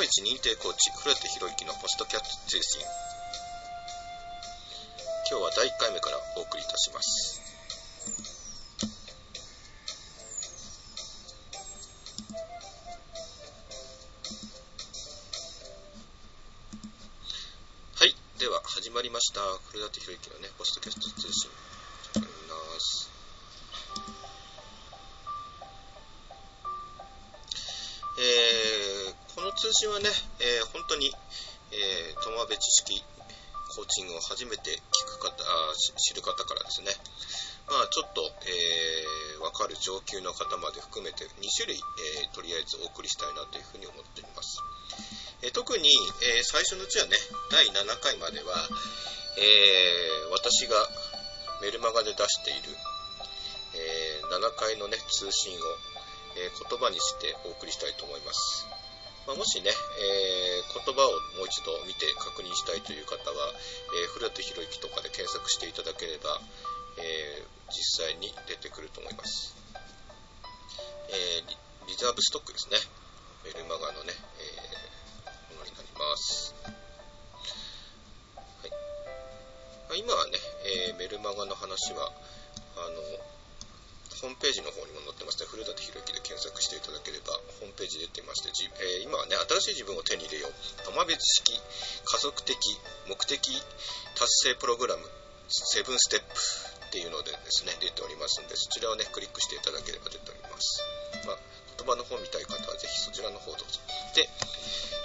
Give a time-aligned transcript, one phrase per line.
[0.00, 2.80] 友道認定コーチ、古舘博之のポストキャット通信。
[5.28, 7.42] 今日は第1回目からお送りいたします。
[17.96, 18.14] はい。
[18.38, 19.40] では、始まりました。
[19.70, 21.50] 古舘博之のね、ポストキャスト通信。
[22.14, 23.10] 始まります。
[28.18, 28.59] えー、
[29.60, 30.08] 通信はね、
[30.40, 33.04] えー、本当に、えー、友部知識
[33.76, 36.88] コーチングを初めて聞く方あ、知る方からですね、
[37.68, 44.64] まあちょっと、えー、わかる上級の方まで含めて2種類、えー、とりあえずお送りしたいなというふうに思っております。
[45.44, 45.84] えー、特に、
[46.24, 47.20] え、最初のうちはね、
[47.52, 48.56] 第7回までは、
[49.36, 49.44] え、
[50.32, 50.80] 私が
[51.60, 52.72] メルマガで出している、
[53.76, 55.60] え、7回のね、通信を、
[56.40, 58.79] え言葉にしてお送りしたいと思います。
[59.30, 63.54] まあ、もしね、えー、言葉をもう一度見て確認したいという方は、
[63.94, 66.42] えー、古田博之とかで検索していただければ、
[66.98, 69.54] えー、実際に出てくると思います。
[71.14, 71.46] え
[71.86, 72.78] リザーブストックですね。
[73.46, 76.54] メルマガのね、えものになります。
[79.86, 80.38] はい、今はね、
[80.90, 82.10] えメルマガの話は、
[82.78, 82.98] あの、
[84.20, 85.48] ホームページの方にも載ってますね。
[85.48, 88.52] 古舘博之で検索していただければ、ホームページ出てまして、
[88.84, 90.52] えー、今はね、新しい自分を手に入れよう。
[90.84, 91.56] 玉別式
[92.04, 92.56] 加速的
[93.08, 93.40] 目的
[94.14, 95.08] 達成プログラム
[95.48, 96.36] セブンステップ
[96.86, 100.84] っていうのでですね、出ておりますんで、そちらをね、クリックしていただければ出ております。
[101.24, 101.38] まあ、
[101.80, 103.80] 言葉の方見たい方はぜひそちらの方どうぞ。
[104.14, 104.28] で、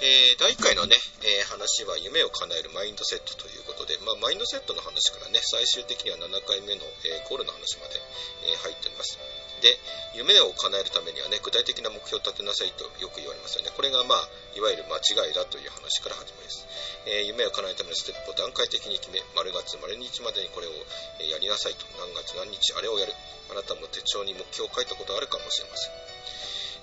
[0.04, 8.00] えー、第1回のね、えー、話は夢を叶えるマインドセットということで、まあ、マインドセットの話からね、最終的には7回目の、えー、ゴールの話まで、
[8.48, 9.20] え入っております。
[9.62, 9.78] で、
[10.14, 13.72] 夢を叶えるためにはね、具体的な目標を立てなさいとよく言われますよね。
[13.76, 16.68] これがまあ、いわゆる間違いだという話から始まります。
[17.06, 20.72] え夢を叶えるためのステップを段階的に決め、丸月、丸日までにこれを、
[21.20, 21.86] えやりなさいと。
[21.98, 23.14] 何月何日あれをやる。
[23.50, 25.92] あなたも手帳に目標を書いたことあるかもしれません。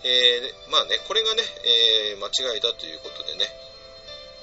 [0.04, 3.46] えー、まあね、これがね、え、間違いだということでね、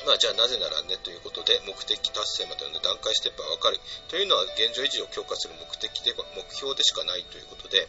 [0.05, 7.87] まあ、じゃあなぜならねということで目的達成までの段階ステップは分かるというのは現状維持を強化する目的で目標でしかないということで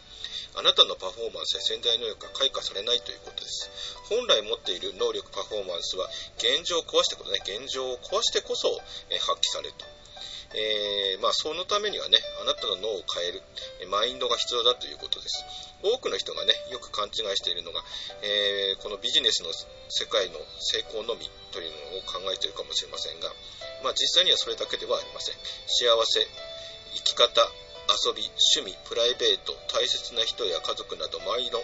[0.53, 3.71] あなたのパフォーマンスや潜在能力が開花されないということです。
[4.11, 8.67] 本来持っている能力パフォーマンスは現状を壊してことね現状を壊してこそ、
[9.09, 9.85] え発揮されると。
[10.53, 13.41] えー、まあ、そのためにはね、あなたの脳を変える、
[13.87, 15.45] マインドが必要だということです。
[15.81, 17.81] 多くの人がね、よく勘違いしているのが、
[18.21, 19.49] えー、このビジネスの
[19.87, 21.29] 世界の成功のみ。
[22.11, 23.31] 考えているかもしれませんが、
[23.83, 25.35] まあ、実際にはそれだけではありません。
[25.67, 26.27] 幸せ、
[26.93, 27.41] 生き方、
[27.89, 31.59] 遊び、趣味、プライベート、大切な人や家族など周りの、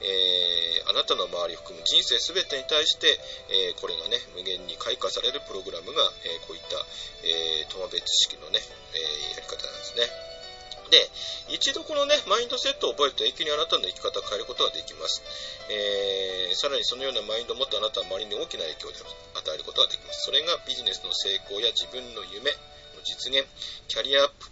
[0.00, 3.08] えー、あなたの周りを含む人生全てに対して、
[3.48, 6.76] えー、これがね、無限に開花されるプログラムが、えー、こういった、
[7.24, 8.60] えー、トマベ知識のね、
[8.92, 10.35] えやり方なんですね。
[10.90, 11.10] で、
[11.48, 15.22] 一度このね、マインドセットを覚えると永久にあなたの生き方を変えることができます。
[15.70, 20.22] えー、さらにそのようなマインドを持ってあなたは周りに大きな影響を与えることができます。
[20.26, 22.50] それがビジネスの成功や自分の夢
[22.94, 23.46] の実現、
[23.88, 24.46] キャリアアップ、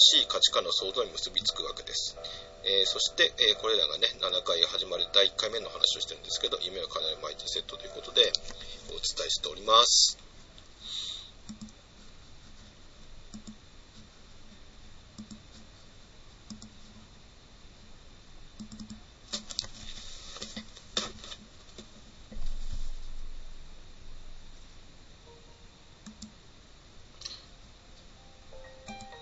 [0.00, 2.16] 新しい価値観の創造に結びつくわけです。
[2.64, 8.32] えー、そして、えー、これらがね、7回始まる第1回目の話をしてるんですけど、夢を叶えるマインドセットということで、
[8.88, 10.18] お伝えしております。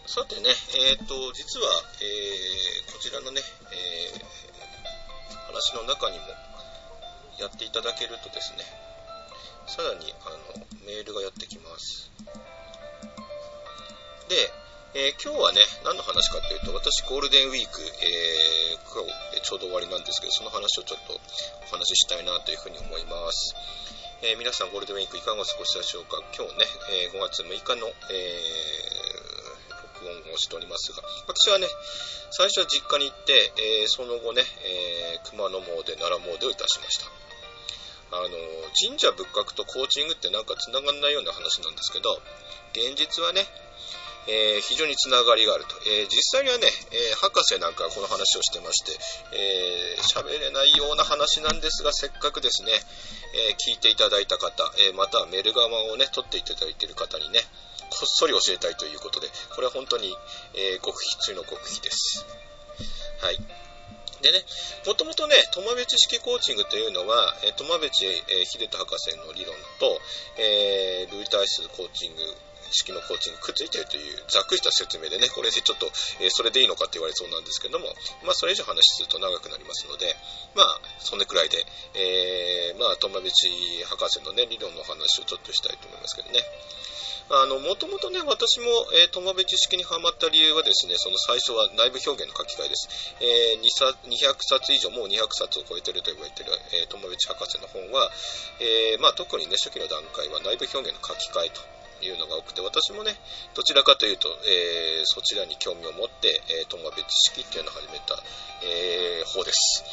[0.08, 0.50] さてね、
[0.88, 1.68] えっ、ー、と、実は、
[2.00, 4.24] えー、こちらのね、えー、
[5.44, 6.24] 話の中にも
[7.36, 8.64] やっていただけるとですね、
[9.68, 12.08] さらに、あの、メールがやってきます。
[14.32, 14.48] で、
[14.96, 19.04] えー、今日はね、何の話かというと、私ゴールデンウィーク、えー、今
[19.36, 21.20] 日ちょうど終わりなんですけど、その話をちょっと
[21.68, 23.52] お話ししたいなというふうに思います。
[24.24, 26.16] えー、皆さんゴールデンウィークいかがお過ごしでしょうか？
[26.32, 26.64] 今日ね、
[27.12, 29.17] え5月6日の、え
[29.98, 31.66] 録音をしておりますが、私はね、
[32.30, 33.52] 最初は実家に行って、
[33.82, 37.10] えー、その後ね、えー、熊野詣奈良詣をいたしました。
[38.10, 38.28] あの、
[38.78, 42.22] 神社仏閣とコーチングってなんか繋がんないような話なんですけど、
[42.72, 43.44] 現実はね、
[44.28, 45.74] えー、非常につながりがあると。
[45.88, 48.92] えー、実際にはね、えー、博士なんかこの話をしてまして、
[49.32, 57.40] え喋れないような話なんですが、せっかくですね、え聞いていただいた方、えまたはメルガマをね、取っていただいている方にね、
[57.90, 60.14] こっそり教えたいということで、これは本当に、
[60.54, 62.26] えー、極秘中の極秘です。
[63.20, 63.38] はい。
[64.22, 64.42] でね、
[64.86, 70.00] もともとね、トマベチ式コーチングというのは、えトマベチ、え秀人博士の理論と、
[70.36, 72.22] えー、類対するコーチング
[72.70, 75.86] 式のコーチングくっついているというざっくりした説明でね、これでちょっと、
[76.20, 77.94] えー、それでいいのかって言われそうなんですけども、
[78.24, 80.16] まあ、それ以上話すると長くなりますので、
[80.54, 81.62] まあ、そんなくらいで、
[81.94, 83.48] えー、まあ、トマベチ
[83.86, 86.42] 博士のね、理論の話をちょっとしたいと思いますけどね。
[87.30, 88.66] あの、もともとね、私も、
[89.04, 92.88] えー、トマベ知識にはまった理由はですね、その最初は内部表現の書き換えです。
[93.20, 98.10] えー、200冊以上、もう200冊を超えてると言われてる、えー、トマベ博士の本は、
[98.60, 103.16] えー、まあ特にね、初期の段階は内部表現の書き換えというのが多くて、私もね、
[103.54, 108.16] どちらかというと、えー、そちらに興味を持って、えー、友別式っていうのを始めた、
[108.62, 109.84] えー、方です。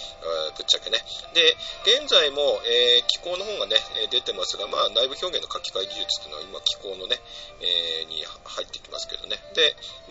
[0.58, 0.98] ぶっちゃけね。
[1.34, 1.56] で、
[1.86, 3.78] 現在も、えー、気候の本がね、
[4.10, 7.20] 出てますが、まあ、内部表現の書き換え技術っていうのは今、気候のね、
[7.62, 7.75] え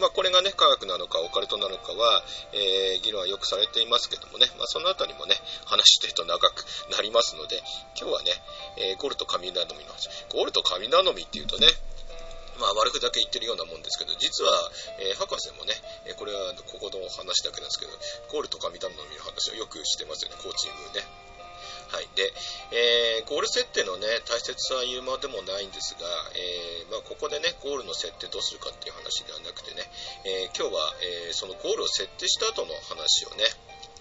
[0.04, 2.20] まあ、これがね、科学なのかオカルトなのかは、
[2.52, 5.32] えー、議論はよくされていますけどもね、まあ、そのあたりもね、
[5.64, 6.60] 話してると長く
[6.92, 7.56] なりますので、
[7.96, 8.36] 今日はね、
[8.76, 10.12] えー、ゴルと神頼みの話。
[10.28, 11.68] ゴールと神頼みっていうとね、
[12.60, 14.52] まあ、悪くだけ言ってるようなもんですけど、実は、
[15.00, 15.72] えー、博士もね、
[16.04, 17.92] えこれはここの話だけなんですけど、
[18.28, 21.23] ゴールと神頼みの話をよくしてますよね、コーチングね。
[21.88, 22.08] はい。
[22.16, 22.32] で、
[22.72, 29.82] えー、ゴール設定のね、大切さは言うまでもないんですが、えー、まあ、ここでね、ゴールの設定どうするかっていう話ではなくてね、
[30.24, 30.94] えー、今日は、
[31.28, 33.44] えそのゴールを設定した後の話をね、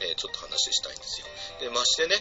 [0.02, 1.28] えちょっと話したいんですよ。
[1.60, 2.16] で、ましてね、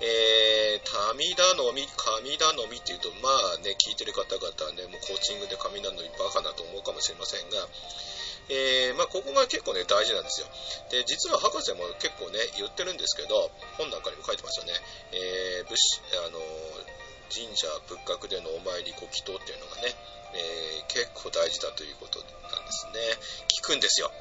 [0.00, 7.68] えー、神頼み、神頼みっていうと、まあね、聞いてる方々はね、もうコーチングで神頼みバカなと思うかもしれませんが、
[8.52, 10.46] えー、まあ、ここが結構ね、大事なんですよ。
[10.92, 13.50] で、実は博士も結構ね、言ってるんですけど、
[13.80, 14.76] 本なんかにも書いてますよね。
[15.12, 16.38] えー、武士、あの、
[17.32, 19.96] 神社仏閣でのお参りご祈祷っていうのがね、
[20.36, 23.00] えー、結構大事だということなんですね。
[23.48, 24.12] 聞くんですよ。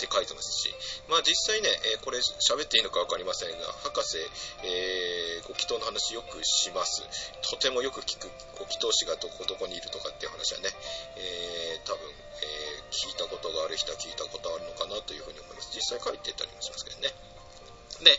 [0.00, 0.72] って書いてますし、
[1.12, 4.16] まあ実際ね、えー、これ喋っていいのか分かりませんが、博士、
[4.64, 7.04] えー、ご祈祷の話よくします。
[7.44, 10.72] とてもよく聞くご祈祷師がどこどこにいるとかっていう話はね、
[11.20, 12.08] えー、多分、
[12.40, 15.68] え聞いたことがある人は聞いたことあるのかなというふうに思います。
[15.76, 17.12] 実際書いてたりもしますけどね。
[18.00, 18.16] で、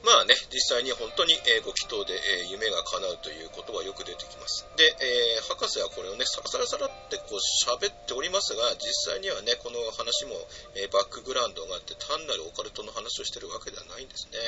[0.00, 4.64] まあね、実際に本当に、えー、ご祈祷で、えー、夢が叶うということはよく出てきます。
[4.76, 10.40] で、えー、博士はこれをね、サラサラサラってこう喋っておりますが、実際にはね、この話も、
[10.74, 14.38] えバックグラウンドがあって、単なるオカルトの話をしてるわけではないんですね。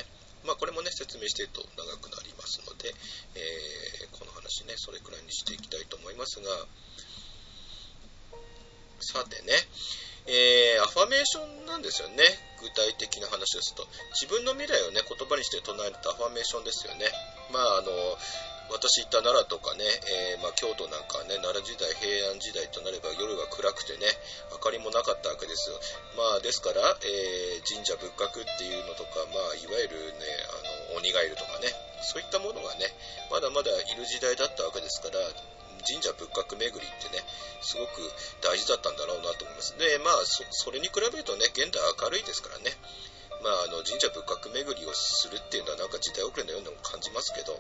[0.44, 2.88] まあ、これもね、説明してると長くなりますので、
[3.37, 6.49] えこの話ね、それくらいにしていきたいと思いますが、
[9.00, 9.52] さてね、
[10.27, 12.23] えー、アファメーションなんですよね。
[12.63, 13.87] 具体的な話ですと。
[14.15, 17.11] 自分の未来をね、言葉にして唱えるとアファメーションですよね。
[17.51, 17.91] まあ、あの、
[18.71, 24.07] 私行った奈良とかね、えー、まあ、京都なんかね、奈良時代、平安時代となれば夜が暗くてね、
[24.53, 25.77] 明かりもなかったわけですよ。
[26.17, 30.25] まあ、ですから、えー、神社仏閣っていうのとか、まあ、いわゆるね、
[30.89, 31.69] あの、鬼がいるとかね、
[32.01, 32.89] そういったものがね、
[33.31, 35.21] まだまだいる時代だったわけですから、
[35.82, 37.23] 神社仏閣巡りってね、
[37.61, 38.02] すごく
[38.40, 39.76] 大事だったんだろうなと思います。
[39.79, 42.70] で、まあ、そそれに比べるとね、現代明るいですからね、
[43.43, 47.58] まあ、あの神社仏閣巡りをするっていうのはなんか時代遅れのようにも感じますけど、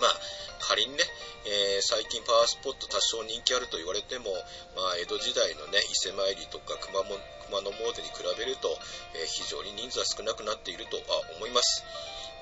[0.00, 0.12] まあ、
[0.60, 1.02] 仮にね、
[1.48, 4.30] えー、最近パワースポット多少人気あると言われても、
[4.76, 7.18] まあ、江戸時代のね、伊勢参りとか熊も
[7.48, 8.68] 熊野詣に比べると、
[9.16, 11.84] えー、非常に人数は少なくなっているとは思います。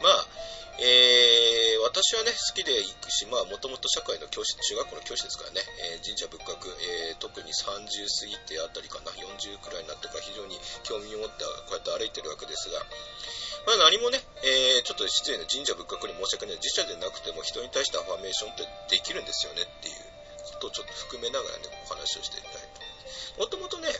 [0.03, 0.26] まあ、
[2.00, 5.61] 私はね、好きで行くし、まあ、もともと社会の教師、中学校の教師ですからね、
[5.92, 12.80] えー、神社仏閣、えー、特に30過ぎてあたりかな、40くらいになってから非常に興味を持ってこうやって歩いてるわけですが、
[13.69, 16.64] まあ、何もね、えー、ちょっと失礼な神社仏閣に申し訳ない。
[16.64, 20.00] 自社でなくても人に対してアファメーションってできるんですよねっていう
[20.57, 23.37] ことをちょっと含めながらね、お話をしていきたいと思います。
[23.37, 23.92] もともとね、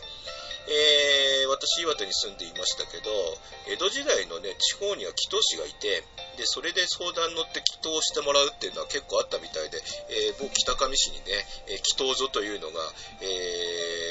[1.61, 3.11] 私、岩手に住んでいましたけど、
[3.69, 6.01] 江戸時代のね、地方には祈祷師がいて、
[6.35, 9.77] で、それで相談乗って祈祷してもらうっていうのは結構あったみたいで、
[10.09, 12.81] えー、某北上市にね、えー、祈祷所というのが、
[13.21, 14.10] えー、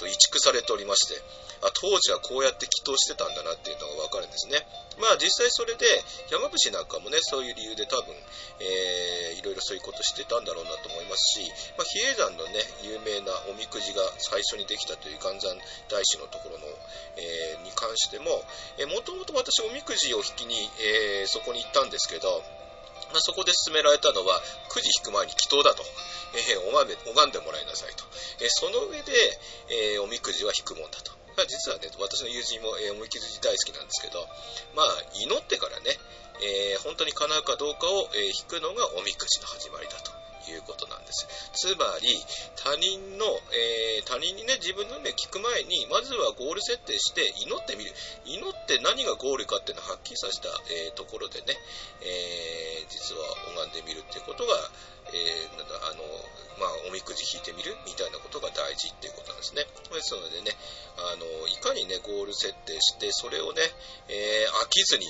[0.00, 1.20] と、移築されておりまして、
[1.60, 4.64] あ、当時はこうやって祈祷してたんだなっていうのがわかるんですね。
[4.96, 5.84] まあ実際それで、
[6.32, 8.16] 山伏なんかもね、そういう理由で多分、
[8.60, 11.44] えー、いろいろそういうことしてたんだろうなと思いますし、
[11.76, 16.64] まあ、比叡山のね、有名なおみくじが最初にできたという元山大師のところの、
[17.16, 18.44] えー、に関しても、
[18.88, 22.42] もともと私おみくじを引きに、えー、そこに行ったんですけど、
[23.12, 25.82] まあ、そこで勧められたのは、くじ引く前に祈祷だと。
[26.34, 28.04] えー、拝んでもらいなさいと。
[28.40, 29.12] えー、その上で、
[29.94, 31.12] えー、おみくじは引くもんだと。
[31.36, 34.26] まあ、実はね、私の友人も、えー、おみくじ大好きなんですけど、
[34.74, 34.86] まあ、
[35.18, 35.98] 祈ってからね、
[36.40, 40.12] えー、本当に叶うかどうかを、えー、引くのがおみくじの始まりだと
[40.50, 41.26] いうことなんです。
[41.54, 42.08] つまり、
[42.56, 47.92] 他人の、えー、他人にね、自分の目聞く前に、まずはゴール設定して祈ってみる。
[48.24, 51.54] 祈って何がゴールかっていうのをはっきりさせた、えー、ところでね、
[52.02, 53.24] えー、実は
[53.56, 54.54] 拝んでみるっていうことが、
[55.12, 56.04] えー、なんだ、あの、
[56.60, 59.64] まあ、おみくじ引いてみるみたいなことが大事っていうことなんですね。
[59.64, 60.52] ですのでね、
[60.98, 63.62] あの、いかにね、ゴール設定して、それをね、
[64.08, 65.06] えー、飽きずに、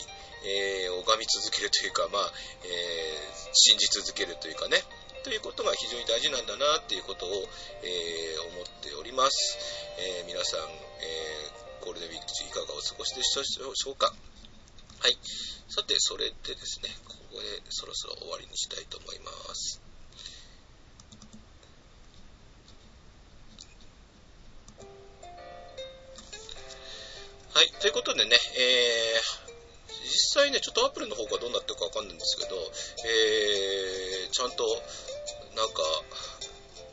[0.47, 2.33] えー、拝み続けるというか、まあ、
[2.65, 4.83] えー、信じ続けるというかね、
[5.23, 7.31] ということが非常に大事なんだなっていうことを、
[7.85, 9.59] えー、思っております。
[9.99, 14.15] えー、皆さん、えー、ゴールデンウィーク中いかがお過ごしでしょうか？
[15.01, 15.19] はい。
[15.69, 19.81] さて、それでですね、ここでそろそろ終わりにしたいと思います。
[27.53, 27.71] はい。
[27.81, 34.65] ということでね、えー、実際ね、ちょっとアップルの方がどうなってるかわかんないんですけど、えー、ちゃんと、
[35.61, 35.85] なんか、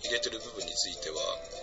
[0.04, 1.16] 入れてる部分については、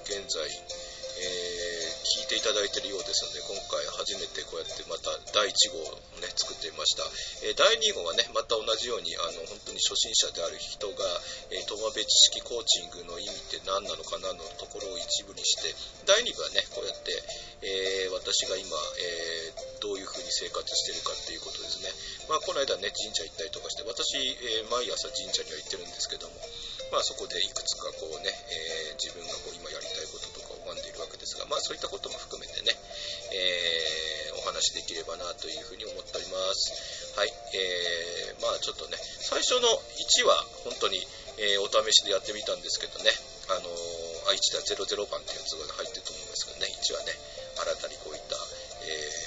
[0.08, 7.04] 現在、えー、聞いていただいているようですので、今回初めてこうやってまた第1号をね、作ってみました。
[7.44, 11.04] えー、第2号はね、また同じように、あの、本当に初心者である人が、
[11.52, 15.76] えー、トマベ知識コーチングの意味って何なのかなのところを一部にして、
[16.08, 17.12] 第2部はね、こうやって、
[17.60, 19.52] えー、私が今、え
[19.84, 21.92] どういう風に生活してるかっていうことですね。
[22.28, 26.34] まあ、この間ね、神社行ったりとかして、私、え毎朝神社には行ってるんですけども、
[26.92, 32.72] まあ、そこでいくつかこうね、え自分がこう今やりたいこととかを拝んでいるわけですが、まあ、そういったことも含めてね、
[33.34, 37.18] えー、お話できればなというふうに思っております。
[37.18, 40.34] はい、えー、まあちょっとね、最初の1は
[40.66, 40.98] 本当に、
[41.38, 43.10] えー、お試しでやってみたんですけどね、
[43.50, 44.74] あのー、愛知だ00
[45.10, 47.14] 番ってやつが入ってると思いますけどね、1はね、
[47.54, 48.34] 新たにこういった、
[48.82, 49.23] えー、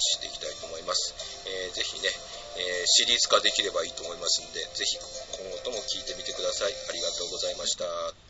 [0.00, 1.14] していきたいと思います。
[1.46, 2.08] えー、ぜひね、
[2.56, 6.72] えシリーズ化できればいいと思いますんで、ぜひ今後とも聞いてみてください。
[6.88, 8.29] ありがとうございました。